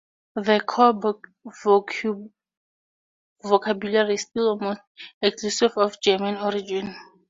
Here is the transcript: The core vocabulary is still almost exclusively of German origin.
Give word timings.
The 0.33 0.59
core 0.61 1.21
vocabulary 3.43 4.13
is 4.15 4.21
still 4.23 4.47
almost 4.49 4.81
exclusively 5.21 5.83
of 5.83 6.01
German 6.01 6.37
origin. 6.37 6.95